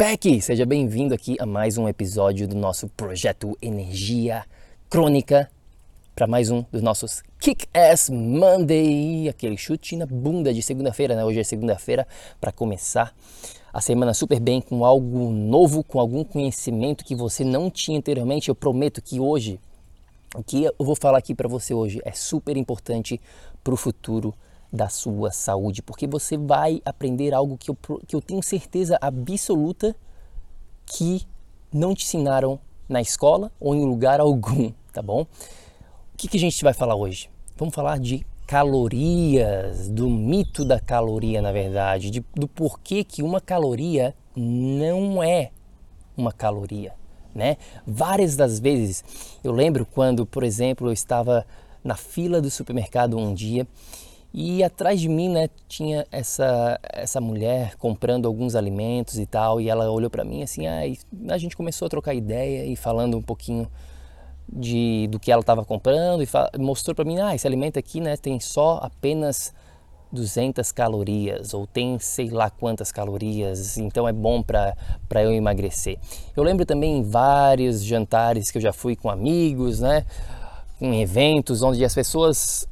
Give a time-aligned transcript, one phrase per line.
[0.00, 0.40] PEC!
[0.40, 4.46] Seja bem-vindo aqui a mais um episódio do nosso projeto Energia
[4.88, 5.50] Crônica
[6.14, 11.22] para mais um dos nossos Kick-Ass Monday, aquele chute na bunda de segunda-feira, né?
[11.22, 12.08] Hoje é segunda-feira
[12.40, 13.14] para começar
[13.70, 18.48] a semana super bem com algo novo, com algum conhecimento que você não tinha anteriormente.
[18.48, 19.60] Eu prometo que hoje,
[20.34, 23.20] o que eu vou falar aqui para você hoje é super importante
[23.62, 24.32] para o futuro
[24.72, 27.76] da sua saúde, porque você vai aprender algo que eu,
[28.06, 29.96] que eu tenho certeza absoluta
[30.86, 31.26] que
[31.72, 35.22] não te ensinaram na escola ou em lugar algum, tá bom?
[35.22, 37.30] O que, que a gente vai falar hoje?
[37.56, 43.40] Vamos falar de calorias, do mito da caloria, na verdade, de, do porquê que uma
[43.40, 45.50] caloria não é
[46.16, 46.92] uma caloria,
[47.34, 47.56] né?
[47.86, 49.04] Várias das vezes,
[49.44, 51.46] eu lembro quando, por exemplo, eu estava
[51.82, 53.66] na fila do supermercado um dia
[54.32, 59.68] e atrás de mim, né, tinha essa essa mulher comprando alguns alimentos e tal, e
[59.68, 60.82] ela olhou para mim assim, ah,
[61.30, 63.68] a gente começou a trocar ideia e falando um pouquinho
[64.48, 68.16] de do que ela estava comprando e mostrou para mim, ah, esse alimento aqui, né,
[68.16, 69.52] tem só apenas
[70.12, 74.74] 200 calorias ou tem sei lá quantas calorias, então é bom para
[75.24, 75.98] eu emagrecer.
[76.36, 80.04] Eu lembro também vários jantares que eu já fui com amigos, né,
[80.80, 82.66] em eventos onde as pessoas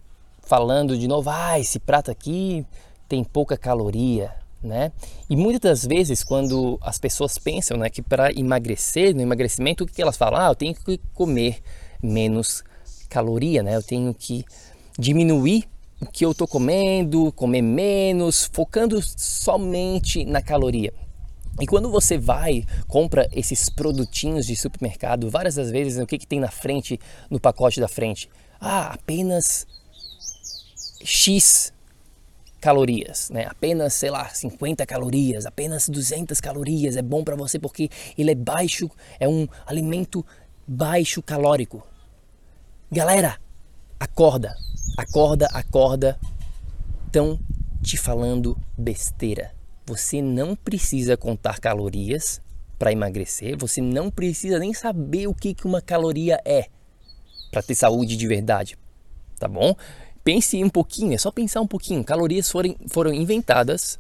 [0.49, 2.67] falando de novo, ah, esse prato aqui
[3.07, 4.33] tem pouca caloria,
[4.63, 4.91] né?
[5.29, 10.01] E muitas vezes quando as pessoas pensam, né, que para emagrecer, no emagrecimento, o que
[10.01, 10.41] elas falam?
[10.41, 11.61] Ah, eu tenho que comer
[12.03, 12.65] menos
[13.11, 13.77] caloria, né?
[13.77, 14.43] Eu tenho que
[14.99, 15.69] diminuir
[16.01, 20.95] o que eu estou comendo, comer menos, focando somente na caloria.
[21.61, 26.27] E quando você vai, compra esses produtinhos de supermercado, várias das vezes, o que, que
[26.27, 26.99] tem na frente,
[27.29, 28.31] no pacote da frente?
[28.61, 29.67] Ah, apenas
[31.03, 31.73] X
[32.61, 33.47] calorias, né?
[33.47, 38.35] Apenas, sei lá, 50 calorias, apenas 200 calorias é bom para você porque ele é
[38.35, 40.25] baixo, é um alimento
[40.67, 41.87] baixo calórico.
[42.91, 43.39] Galera,
[43.99, 44.55] acorda,
[44.97, 46.19] acorda, acorda.
[47.07, 47.39] Estão
[47.83, 49.55] te falando besteira.
[49.87, 52.43] Você não precisa contar calorias
[52.79, 56.67] para emagrecer, você não precisa nem saber o que uma caloria é
[57.51, 58.79] para ter saúde de verdade,
[59.39, 59.75] tá bom?
[60.29, 62.05] Pense um pouquinho, é só pensar um pouquinho.
[62.05, 63.99] Calorias foram, foram inventadas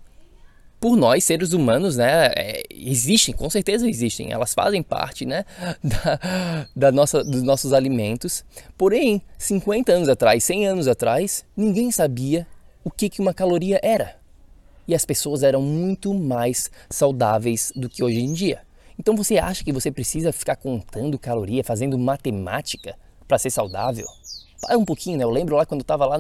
[0.79, 2.27] por nós, seres humanos, né?
[2.37, 4.31] É, existem, com certeza existem.
[4.31, 5.47] Elas fazem parte, né?
[5.83, 8.45] Da, da nossa, dos nossos alimentos.
[8.77, 12.47] Porém, 50 anos atrás, 100 anos atrás, ninguém sabia
[12.85, 14.17] o que, que uma caloria era.
[14.87, 18.61] E as pessoas eram muito mais saudáveis do que hoje em dia.
[18.99, 24.07] Então você acha que você precisa ficar contando caloria, fazendo matemática para ser saudável?
[24.61, 25.25] Para um pouquinho, né?
[25.25, 26.19] Eu lembro lá quando eu estava lá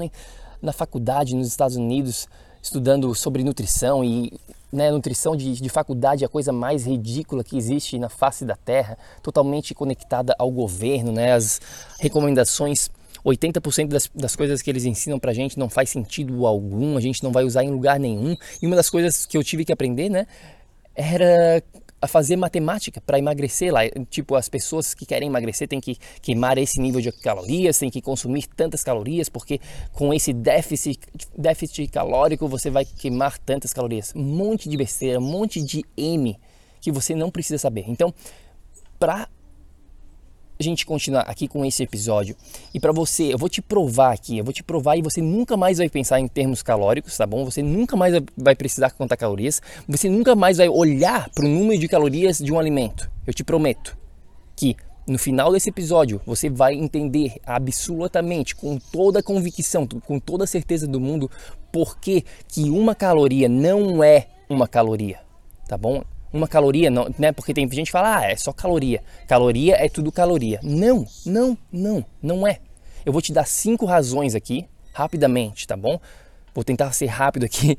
[0.61, 2.29] na faculdade nos Estados Unidos,
[2.62, 4.32] estudando sobre nutrição e
[4.73, 8.55] né, nutrição de, de faculdade é a coisa mais ridícula que existe na face da
[8.55, 11.32] Terra, totalmente conectada ao governo, né?
[11.32, 11.61] As
[11.99, 12.90] recomendações
[13.25, 17.23] 80% das, das coisas que eles ensinam pra gente não faz sentido algum, a gente
[17.23, 18.37] não vai usar em lugar nenhum.
[18.61, 20.26] E uma das coisas que eu tive que aprender, né,
[20.94, 21.62] era
[22.00, 23.81] a fazer matemática para emagrecer lá.
[24.09, 28.00] Tipo, as pessoas que querem emagrecer têm que queimar esse nível de calorias, têm que
[28.00, 29.61] consumir tantas calorias, porque
[29.93, 31.00] com esse déficit,
[31.37, 34.12] déficit calórico você vai queimar tantas calorias.
[34.15, 36.39] Um monte de besteira, um monte de M
[36.81, 37.85] que você não precisa saber.
[37.89, 38.15] Então,
[38.99, 39.29] para
[40.58, 42.34] a gente continuar aqui com esse episódio
[42.75, 45.56] e para você, eu vou te provar aqui, eu vou te provar e você nunca
[45.56, 47.44] mais vai pensar em termos calóricos, tá bom?
[47.44, 51.81] Você nunca mais vai precisar contar calorias, você nunca mais vai olhar para o número
[51.81, 53.08] de calorias de um alimento.
[53.26, 53.96] Eu te prometo
[54.56, 54.76] que
[55.06, 60.46] no final desse episódio você vai entender absolutamente, com toda a convicção, com toda a
[60.46, 61.31] certeza do mundo,
[61.72, 65.20] por que, que uma caloria não é uma caloria,
[65.69, 66.02] tá bom?
[66.32, 67.32] Uma caloria, não, né?
[67.32, 69.02] Porque tem gente que fala, ah, é só caloria.
[69.26, 70.60] Caloria é tudo caloria.
[70.62, 72.60] Não, não, não, não é.
[73.04, 76.00] Eu vou te dar cinco razões aqui, rapidamente, tá bom?
[76.54, 77.78] Vou tentar ser rápido aqui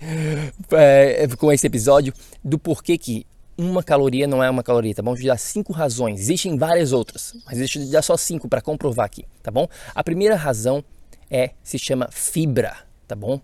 [0.71, 2.13] é, com esse episódio
[2.43, 3.25] do porquê que
[3.57, 5.11] uma caloria não é uma caloria, tá bom?
[5.11, 6.21] Vou te dar cinco razões.
[6.21, 9.67] Existem várias outras, mas deixa eu te dar só cinco para comprovar aqui, tá bom?
[9.93, 10.83] A primeira razão
[11.29, 12.75] é se chama fibra,
[13.07, 13.41] tá bom?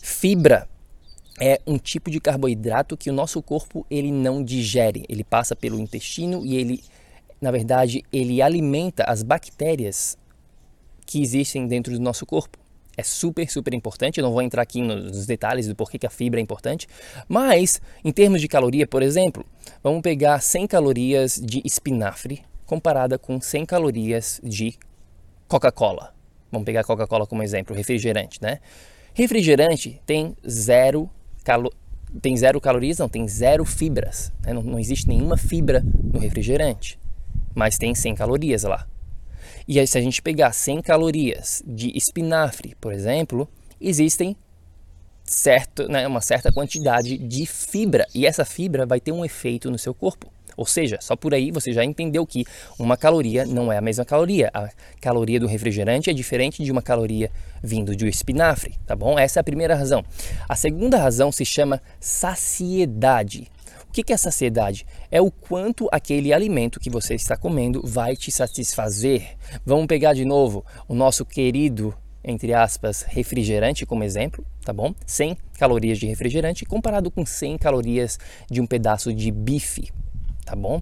[0.00, 0.66] Fibra
[1.40, 5.04] é um tipo de carboidrato que o nosso corpo ele não digere.
[5.08, 6.82] Ele passa pelo intestino e ele,
[7.40, 10.16] na verdade, ele alimenta as bactérias
[11.06, 12.58] que existem dentro do nosso corpo.
[12.96, 14.18] É super, super importante.
[14.18, 16.86] Eu não vou entrar aqui nos detalhes do porquê que a fibra é importante,
[17.26, 19.44] mas em termos de caloria, por exemplo,
[19.82, 24.78] vamos pegar 100 calorias de espinafre comparada com 100 calorias de
[25.48, 26.14] Coca-Cola.
[26.50, 28.60] Vamos pegar Coca-Cola como exemplo, refrigerante, né?
[29.14, 31.10] Refrigerante tem zero
[31.42, 31.72] calo
[32.20, 34.32] tem zero calorias, não, tem zero fibras.
[34.44, 34.52] Né?
[34.52, 36.98] Não, não, existe nenhuma fibra no refrigerante,
[37.54, 38.86] mas tem 100 calorias lá.
[39.66, 43.48] E aí, se a gente pegar 100 calorias de espinafre, por exemplo,
[43.80, 44.36] existem
[45.24, 49.78] certo, né, uma certa quantidade de fibra e essa fibra vai ter um efeito no
[49.78, 50.30] seu corpo.
[50.56, 52.44] Ou seja, só por aí você já entendeu que
[52.78, 54.50] uma caloria não é a mesma caloria.
[54.52, 54.68] A
[55.00, 57.30] caloria do refrigerante é diferente de uma caloria
[57.62, 59.18] vindo de um espinafre, tá bom?
[59.18, 60.04] Essa é a primeira razão.
[60.48, 63.50] A segunda razão se chama saciedade.
[63.88, 64.86] O que é saciedade?
[65.10, 69.36] É o quanto aquele alimento que você está comendo vai te satisfazer.
[69.66, 71.94] Vamos pegar de novo o nosso querido,
[72.24, 74.94] entre aspas, refrigerante como exemplo, tá bom?
[75.04, 78.18] 100 calorias de refrigerante comparado com 100 calorias
[78.50, 79.92] de um pedaço de bife,
[80.44, 80.80] tá bom?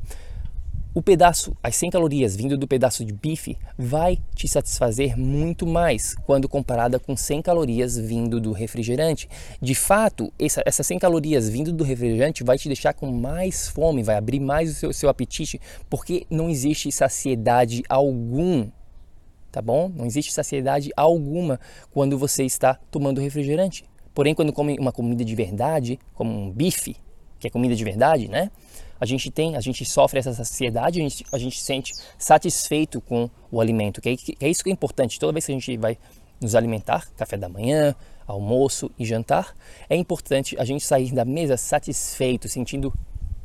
[0.93, 6.17] O pedaço, as 100 calorias vindo do pedaço de bife vai te satisfazer muito mais
[6.27, 9.29] quando comparada com 100 calorias vindo do refrigerante.
[9.63, 14.03] De fato, essa, essas 100 calorias vindo do refrigerante vai te deixar com mais fome,
[14.03, 18.69] vai abrir mais o seu, seu apetite, porque não existe saciedade algum,
[19.53, 19.93] tá bom?
[19.95, 21.61] Não existe saciedade alguma
[21.93, 23.85] quando você está tomando refrigerante.
[24.13, 26.97] Porém, quando come uma comida de verdade, como um bife,
[27.39, 28.51] que é comida de verdade, né?
[29.01, 33.01] A gente tem, a gente sofre essa saciedade, a gente, a gente se sente satisfeito
[33.01, 35.19] com o alimento, é, que é isso que é importante.
[35.19, 35.97] Toda vez que a gente vai
[36.41, 37.95] nos alimentar, café da manhã,
[38.27, 39.55] almoço e jantar,
[39.89, 42.93] é importante a gente sair da mesa satisfeito, sentindo,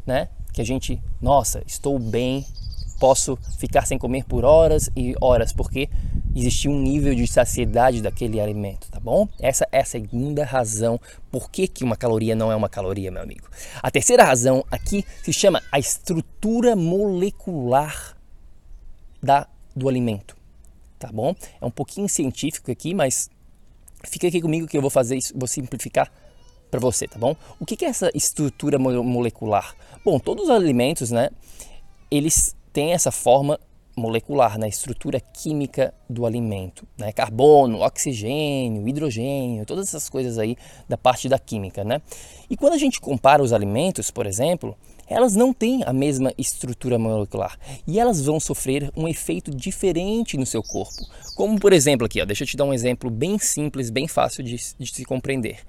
[0.05, 2.45] né, que a gente, nossa, estou bem,
[2.99, 5.89] posso ficar sem comer por horas e horas, porque
[6.35, 9.29] existe um nível de saciedade daquele alimento, bom?
[9.39, 10.99] Essa é a segunda razão
[11.31, 13.47] por que, que uma caloria não é uma caloria, meu amigo.
[13.81, 18.17] A terceira razão aqui se chama a estrutura molecular
[19.21, 20.35] da, do alimento,
[20.97, 21.35] tá bom?
[21.61, 23.29] É um pouquinho científico aqui, mas
[24.03, 26.11] fica aqui comigo que eu vou fazer isso, vou simplificar
[26.71, 27.35] para você, tá bom?
[27.59, 29.75] O que, que é essa estrutura molecular?
[30.03, 31.29] Bom, todos os alimentos, né,
[32.09, 33.59] eles têm essa forma
[33.95, 37.11] molecular, na estrutura química do alimento, né?
[37.11, 42.01] carbono, oxigênio, hidrogênio, todas essas coisas aí da parte da química, né?
[42.49, 44.77] E quando a gente compara os alimentos, por exemplo,
[45.07, 50.45] elas não têm a mesma estrutura molecular e elas vão sofrer um efeito diferente no
[50.45, 51.05] seu corpo.
[51.35, 54.43] Como por exemplo aqui, ó, deixa eu te dar um exemplo bem simples, bem fácil
[54.43, 55.59] de, de se compreender.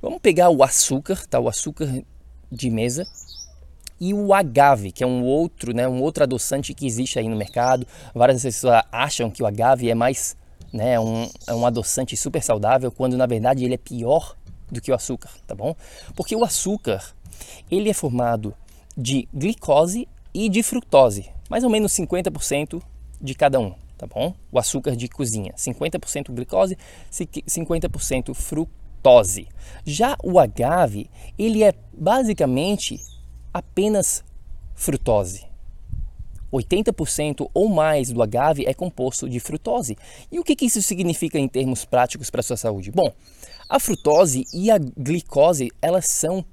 [0.00, 1.40] Vamos pegar o açúcar, tá?
[1.40, 2.02] O açúcar
[2.50, 3.04] de mesa,
[4.00, 7.36] e o agave, que é um outro, né, um outro adoçante que existe aí no
[7.36, 7.86] mercado.
[8.14, 10.36] Várias pessoas acham que o agave é mais,
[10.72, 14.36] né, um, é um adoçante super saudável, quando na verdade ele é pior
[14.70, 15.74] do que o açúcar, tá bom?
[16.14, 17.02] Porque o açúcar,
[17.70, 18.54] ele é formado
[18.96, 22.82] de glicose e de frutose, mais ou menos 50%
[23.20, 24.34] de cada um, tá bom?
[24.50, 26.76] O açúcar de cozinha, 50% glicose,
[27.10, 29.48] 50% frutose.
[29.84, 33.00] Já o agave, ele é basicamente
[33.56, 34.22] apenas
[34.74, 35.46] frutose.
[36.52, 39.96] 80% ou mais do agave é composto de frutose.
[40.30, 42.90] E o que, que isso significa em termos práticos para a sua saúde?
[42.90, 43.10] Bom,
[43.66, 46.44] a frutose e a glicose elas são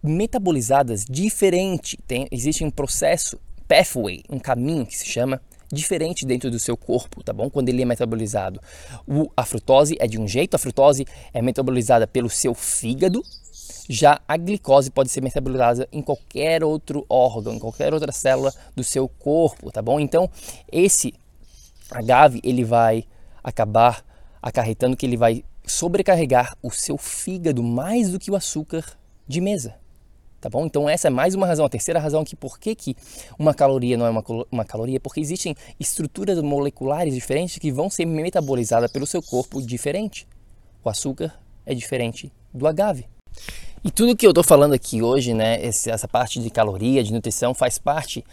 [0.00, 1.98] metabolizadas diferente.
[2.06, 7.24] Tem, existe um processo, pathway, um caminho que se chama diferente dentro do seu corpo,
[7.24, 7.50] tá bom?
[7.50, 8.60] Quando ele é metabolizado.
[9.08, 13.24] O, a frutose é de um jeito, a frutose é metabolizada pelo seu fígado
[13.88, 18.84] Já a glicose pode ser metabolizada em qualquer outro órgão, em qualquer outra célula do
[18.84, 19.98] seu corpo, tá bom?
[19.98, 20.30] Então,
[20.70, 21.14] esse
[21.90, 23.04] agave, ele vai
[23.42, 24.04] acabar
[24.40, 28.84] acarretando que ele vai sobrecarregar o seu fígado mais do que o açúcar
[29.26, 29.74] de mesa.
[30.40, 30.66] Tá bom?
[30.66, 32.96] Então essa é mais uma razão, a terceira razão aqui por que, que
[33.38, 38.06] uma caloria não é uma, uma caloria, porque existem estruturas moleculares diferentes que vão ser
[38.06, 40.26] metabolizadas pelo seu corpo diferente.
[40.82, 41.32] O açúcar
[41.64, 43.06] é diferente do agave.
[43.84, 47.52] E tudo que eu estou falando aqui hoje, né, essa parte de caloria, de nutrição,
[47.52, 48.24] faz parte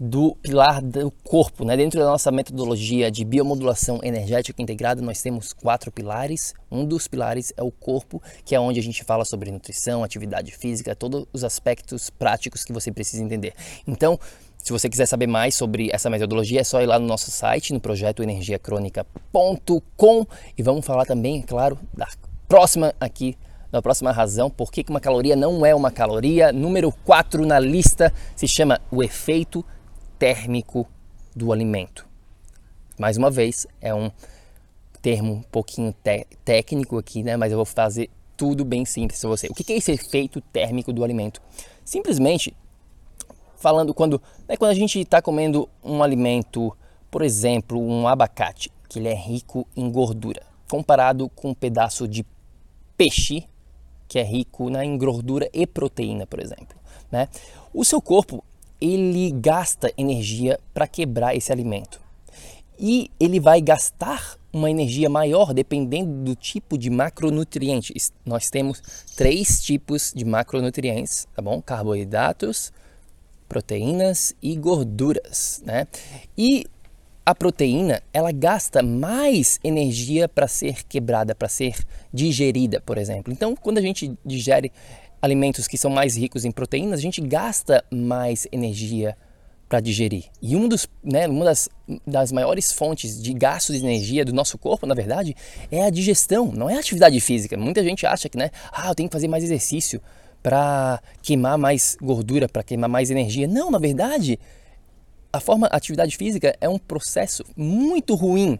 [0.00, 1.62] do pilar do corpo.
[1.62, 1.76] Né?
[1.76, 6.54] Dentro da nossa metodologia de biomodulação energética integrada, nós temos quatro pilares.
[6.72, 10.52] Um dos pilares é o corpo, que é onde a gente fala sobre nutrição, atividade
[10.52, 13.52] física, todos os aspectos práticos que você precisa entender.
[13.86, 14.18] Então,
[14.56, 17.74] se você quiser saber mais sobre essa metodologia, é só ir lá no nosso site,
[17.74, 22.08] no projeto energiacronica.com e vamos falar também, é claro, da
[22.48, 23.36] próxima aqui
[23.74, 26.52] na próxima razão por que uma caloria não é uma caloria.
[26.52, 29.64] Número 4 na lista se chama o efeito
[30.16, 30.86] térmico
[31.34, 32.06] do alimento.
[32.96, 34.12] Mais uma vez, é um
[35.02, 35.92] termo um pouquinho
[36.44, 37.36] técnico aqui, né?
[37.36, 39.48] mas eu vou fazer tudo bem simples para você.
[39.48, 41.42] O que é esse efeito térmico do alimento?
[41.84, 42.54] Simplesmente
[43.56, 46.72] falando quando, né, quando a gente está comendo um alimento,
[47.10, 52.24] por exemplo, um abacate, que ele é rico em gordura, comparado com um pedaço de
[52.96, 53.48] peixe
[54.14, 56.78] que é rico né, em gordura e proteína, por exemplo.
[57.10, 57.28] Né?
[57.72, 58.44] O seu corpo
[58.80, 62.00] ele gasta energia para quebrar esse alimento
[62.78, 68.12] e ele vai gastar uma energia maior dependendo do tipo de macronutrientes.
[68.24, 68.80] Nós temos
[69.16, 71.60] três tipos de macronutrientes, tá bom?
[71.60, 72.72] Carboidratos,
[73.48, 75.88] proteínas e gorduras, né?
[76.38, 76.66] E
[77.26, 81.74] a proteína ela gasta mais energia para ser quebrada, para ser
[82.12, 83.32] digerida, por exemplo.
[83.32, 84.70] Então, quando a gente digere
[85.22, 89.16] alimentos que são mais ricos em proteínas, a gente gasta mais energia
[89.68, 90.24] para digerir.
[90.42, 91.68] E um dos, né, uma das,
[92.06, 95.34] das maiores fontes de gasto de energia do nosso corpo, na verdade,
[95.70, 97.56] é a digestão, não é a atividade física.
[97.56, 100.00] Muita gente acha que, né, ah, eu tenho que fazer mais exercício
[100.42, 103.48] para queimar mais gordura, para queimar mais energia.
[103.48, 104.38] Não, na verdade,
[105.34, 108.56] a forma a atividade física é um processo muito ruim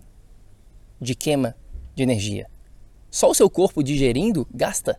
[1.01, 1.55] de queima
[1.95, 2.49] de energia.
[3.09, 4.99] Só o seu corpo digerindo gasta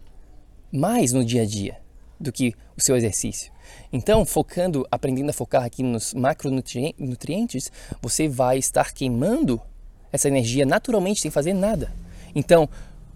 [0.72, 1.78] mais no dia a dia
[2.18, 3.52] do que o seu exercício.
[3.92, 7.70] Então, focando, aprendendo a focar aqui nos macronutrientes,
[8.02, 9.62] você vai estar queimando
[10.14, 11.92] essa energia naturalmente sem fazer nada.
[12.34, 12.70] Então,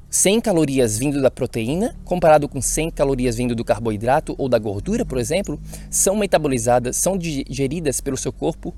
[0.10, 5.06] 100 calorias vindo da proteína, comparado com 100 calorias vindo do carboidrato ou da gordura,
[5.06, 8.74] por exemplo, são metabolizadas, são digeridas pelo seu corpo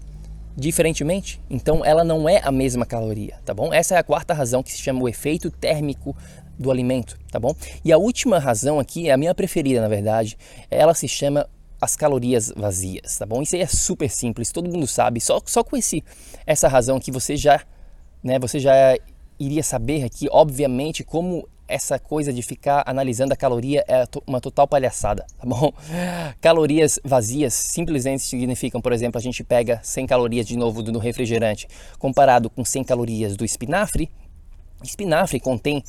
[0.56, 1.42] diferentemente.
[1.50, 3.74] Então ela não é a mesma caloria, tá bom?
[3.74, 6.16] Essa é a quarta razão que se chama o efeito térmico
[6.60, 7.56] do alimento, tá bom?
[7.84, 10.38] E a última razão aqui é a minha preferida, na verdade,
[10.70, 11.48] ela se chama
[11.80, 13.42] as calorias vazias, tá bom?
[13.42, 15.20] Isso aí é super simples, todo mundo sabe.
[15.20, 16.04] Só, só com esse,
[16.46, 17.62] essa razão que você já,
[18.24, 18.96] né, você já
[19.42, 24.68] iria saber aqui, obviamente, como essa coisa de ficar analisando a caloria é uma total
[24.68, 25.72] palhaçada, tá bom?
[26.42, 31.68] Calorias vazias simplesmente significam, por exemplo, a gente pega 100 calorias de novo do refrigerante
[31.98, 34.12] comparado com 100 calorias do espinafre.
[34.84, 35.82] Espinafre contém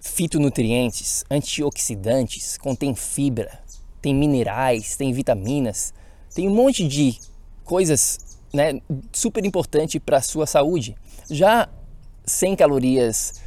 [0.00, 3.58] fitonutrientes, antioxidantes, contém fibra,
[4.02, 5.94] tem minerais, tem vitaminas,
[6.34, 7.18] tem um monte de
[7.64, 8.18] coisas
[8.52, 8.80] né,
[9.12, 10.96] super importante para a sua saúde.
[11.30, 11.68] Já
[12.30, 13.40] 100 calorias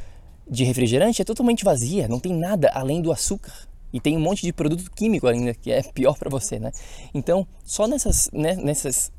[0.48, 3.52] de refrigerante é totalmente vazia, não tem nada além do açúcar.
[3.92, 6.72] E tem um monte de produto químico ainda que é pior para você, né?
[7.14, 9.12] Então, só nessas, né, nessas,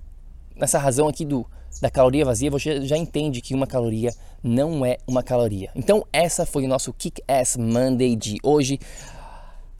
[0.53, 1.45] nessa razão aqui do,
[1.81, 5.71] da caloria vazia, você já entende que uma caloria não é uma caloria.
[5.75, 8.77] Então, essa foi o nosso Kick Ass Monday de hoje.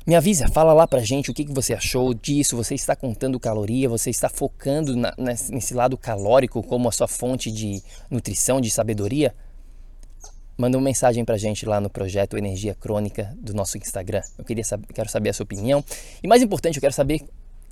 [0.08, 2.56] Me avisa, fala lá pra gente o que, que você achou disso.
[2.56, 7.51] Você está contando caloria, você está focando na, nesse lado calórico como a sua fonte
[7.51, 9.36] de nutrição, de sabedoria?
[10.57, 14.21] Manda uma mensagem pra gente lá no projeto Energia Crônica do nosso Instagram.
[14.38, 15.83] Eu queria saber, quero saber a sua opinião.
[16.24, 17.21] E mais importante, eu quero saber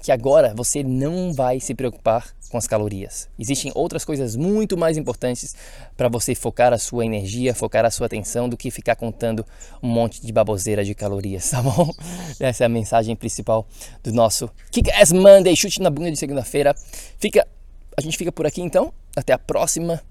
[0.03, 3.29] que agora você não vai se preocupar com as calorias.
[3.39, 5.55] Existem outras coisas muito mais importantes
[5.95, 9.45] para você focar a sua energia, focar a sua atenção do que ficar contando
[9.81, 11.89] um monte de baboseira de calorias, tá bom?
[12.37, 13.65] Essa é a mensagem principal
[14.03, 16.75] do nosso Kick Ass Monday, chute na bunda de segunda-feira.
[17.17, 17.47] Fica,
[17.95, 18.93] a gente fica por aqui então.
[19.15, 20.01] Até a próxima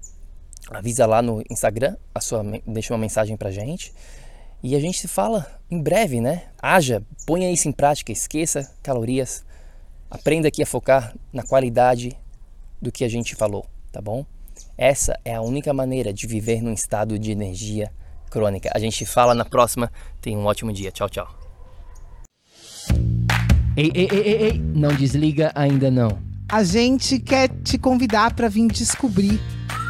[0.71, 3.93] avisa lá no Instagram, a sua, deixa uma mensagem pra gente.
[4.61, 6.43] E a gente se fala em breve, né?
[6.61, 9.43] Haja, ponha isso em prática, esqueça calorias.
[10.09, 12.17] Aprenda aqui a focar na qualidade
[12.81, 14.25] do que a gente falou, tá bom?
[14.77, 17.91] Essa é a única maneira de viver num estado de energia
[18.29, 18.69] crônica.
[18.73, 19.91] A gente fala na próxima.
[20.21, 20.91] Tenha um ótimo dia.
[20.91, 21.27] Tchau, tchau.
[23.75, 26.17] Ei, ei, ei, ei, ei, não desliga ainda não.
[26.49, 29.39] A gente quer te convidar para vir descobrir